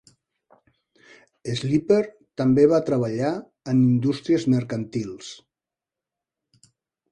Sleeper 1.59 1.99
també 2.43 2.65
va 2.73 2.79
treballar 2.89 3.31
en 3.75 3.85
indústries 3.91 4.49
mercantils. 4.57 5.31